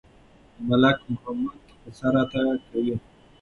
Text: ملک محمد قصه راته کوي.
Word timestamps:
ملک 0.67 0.97
محمد 1.11 1.57
قصه 1.83 2.07
راته 2.15 2.39
کوي. 2.69 2.95